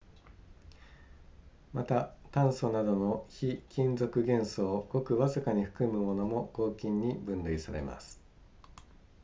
[1.73, 8.19] また炭素などの非金属元素をごくわずかに含むものも合金に分類されます